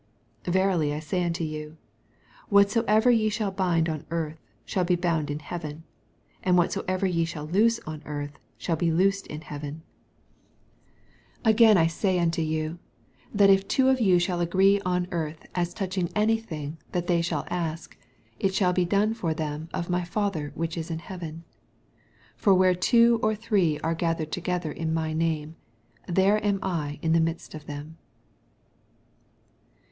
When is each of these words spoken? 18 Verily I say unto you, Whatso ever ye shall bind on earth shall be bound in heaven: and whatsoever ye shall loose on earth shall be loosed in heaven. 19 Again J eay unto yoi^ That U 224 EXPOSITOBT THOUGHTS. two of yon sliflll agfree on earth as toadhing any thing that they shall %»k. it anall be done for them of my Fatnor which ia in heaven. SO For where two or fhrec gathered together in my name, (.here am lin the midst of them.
18 0.45 0.51
Verily 0.53 0.93
I 0.95 0.99
say 0.99 1.23
unto 1.23 1.43
you, 1.43 1.77
Whatso 2.49 2.83
ever 2.87 3.11
ye 3.11 3.29
shall 3.29 3.51
bind 3.51 3.87
on 3.87 4.03
earth 4.09 4.39
shall 4.65 4.83
be 4.83 4.95
bound 4.95 5.29
in 5.29 5.37
heaven: 5.37 5.83
and 6.41 6.57
whatsoever 6.57 7.05
ye 7.05 7.23
shall 7.23 7.45
loose 7.45 7.79
on 7.85 8.01
earth 8.07 8.39
shall 8.57 8.75
be 8.75 8.89
loosed 8.91 9.27
in 9.27 9.41
heaven. 9.41 9.83
19 11.45 11.49
Again 11.53 11.75
J 11.75 11.83
eay 11.83 12.19
unto 12.19 12.41
yoi^ 12.41 12.79
That 13.31 13.51
U 13.51 13.59
224 13.59 13.59
EXPOSITOBT 13.59 13.59
THOUGHTS. 13.61 13.75
two 13.75 13.89
of 13.89 14.01
yon 14.01 14.19
sliflll 14.19 14.47
agfree 14.47 14.81
on 14.83 15.07
earth 15.11 15.45
as 15.53 15.75
toadhing 15.75 16.11
any 16.15 16.37
thing 16.37 16.77
that 16.93 17.05
they 17.05 17.21
shall 17.21 17.45
%»k. 17.51 17.95
it 18.39 18.51
anall 18.53 18.73
be 18.73 18.85
done 18.85 19.13
for 19.13 19.35
them 19.35 19.69
of 19.71 19.91
my 19.91 20.01
Fatnor 20.01 20.51
which 20.55 20.79
ia 20.79 20.85
in 20.89 20.97
heaven. 20.97 21.43
SO 21.45 22.05
For 22.37 22.53
where 22.55 22.73
two 22.73 23.19
or 23.21 23.33
fhrec 23.35 23.99
gathered 23.99 24.31
together 24.31 24.71
in 24.71 24.95
my 24.95 25.13
name, 25.13 25.57
(.here 26.15 26.39
am 26.41 26.59
lin 27.01 27.13
the 27.13 27.19
midst 27.19 27.53
of 27.53 27.67
them. 27.67 27.99